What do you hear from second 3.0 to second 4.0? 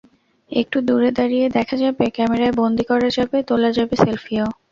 যাবে, তোলা যাবে